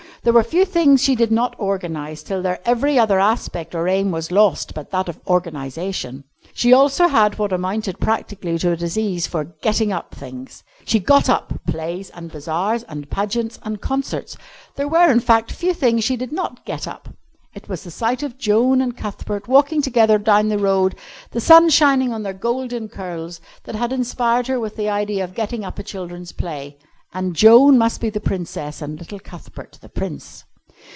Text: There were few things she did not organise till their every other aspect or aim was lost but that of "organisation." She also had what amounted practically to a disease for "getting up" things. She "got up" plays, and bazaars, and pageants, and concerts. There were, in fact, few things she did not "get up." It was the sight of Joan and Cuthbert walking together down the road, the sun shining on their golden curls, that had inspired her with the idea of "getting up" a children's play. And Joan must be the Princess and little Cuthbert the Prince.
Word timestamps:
There 0.23 0.33
were 0.33 0.43
few 0.43 0.65
things 0.65 1.01
she 1.03 1.15
did 1.15 1.31
not 1.31 1.55
organise 1.57 2.21
till 2.21 2.43
their 2.43 2.59
every 2.63 2.99
other 2.99 3.19
aspect 3.19 3.73
or 3.73 3.87
aim 3.87 4.11
was 4.11 4.29
lost 4.29 4.75
but 4.75 4.91
that 4.91 5.09
of 5.09 5.19
"organisation." 5.25 6.25
She 6.53 6.71
also 6.73 7.07
had 7.07 7.39
what 7.39 7.51
amounted 7.51 7.99
practically 7.99 8.59
to 8.59 8.73
a 8.73 8.77
disease 8.77 9.25
for 9.25 9.43
"getting 9.45 9.91
up" 9.91 10.13
things. 10.13 10.63
She 10.85 10.99
"got 10.99 11.27
up" 11.27 11.59
plays, 11.65 12.11
and 12.11 12.31
bazaars, 12.31 12.83
and 12.83 13.09
pageants, 13.09 13.57
and 13.63 13.81
concerts. 13.81 14.37
There 14.75 14.87
were, 14.87 15.09
in 15.11 15.21
fact, 15.21 15.51
few 15.51 15.73
things 15.73 16.03
she 16.03 16.17
did 16.17 16.31
not 16.31 16.65
"get 16.65 16.87
up." 16.87 17.09
It 17.55 17.67
was 17.67 17.83
the 17.83 17.89
sight 17.89 18.21
of 18.21 18.37
Joan 18.37 18.79
and 18.79 18.95
Cuthbert 18.95 19.47
walking 19.47 19.81
together 19.81 20.19
down 20.19 20.49
the 20.49 20.59
road, 20.59 20.93
the 21.31 21.41
sun 21.41 21.67
shining 21.69 22.13
on 22.13 22.21
their 22.21 22.31
golden 22.31 22.89
curls, 22.89 23.41
that 23.63 23.73
had 23.73 23.91
inspired 23.91 24.45
her 24.45 24.59
with 24.59 24.75
the 24.75 24.87
idea 24.87 25.23
of 25.23 25.33
"getting 25.33 25.65
up" 25.65 25.79
a 25.79 25.83
children's 25.83 26.31
play. 26.31 26.77
And 27.13 27.35
Joan 27.35 27.77
must 27.77 27.99
be 27.99 28.09
the 28.09 28.21
Princess 28.21 28.81
and 28.81 28.97
little 28.97 29.19
Cuthbert 29.19 29.79
the 29.81 29.89
Prince. 29.89 30.45